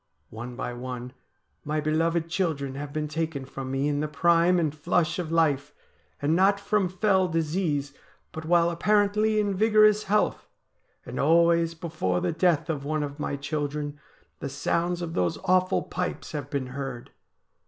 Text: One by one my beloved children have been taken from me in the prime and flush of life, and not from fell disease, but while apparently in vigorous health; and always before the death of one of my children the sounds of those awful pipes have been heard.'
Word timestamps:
One 0.31 0.55
by 0.55 0.73
one 0.73 1.13
my 1.63 1.79
beloved 1.79 2.27
children 2.27 2.73
have 2.73 2.91
been 2.91 3.07
taken 3.07 3.45
from 3.45 3.69
me 3.69 3.87
in 3.87 3.99
the 3.99 4.07
prime 4.07 4.57
and 4.57 4.73
flush 4.73 5.19
of 5.19 5.31
life, 5.31 5.75
and 6.19 6.35
not 6.35 6.59
from 6.59 6.89
fell 6.89 7.27
disease, 7.27 7.93
but 8.31 8.43
while 8.43 8.71
apparently 8.71 9.39
in 9.39 9.53
vigorous 9.53 10.05
health; 10.05 10.47
and 11.05 11.19
always 11.19 11.75
before 11.75 12.19
the 12.19 12.31
death 12.33 12.67
of 12.67 12.83
one 12.83 13.03
of 13.03 13.19
my 13.19 13.35
children 13.35 13.99
the 14.39 14.49
sounds 14.49 15.03
of 15.03 15.13
those 15.13 15.37
awful 15.43 15.83
pipes 15.83 16.31
have 16.31 16.49
been 16.49 16.65
heard.' 16.73 17.11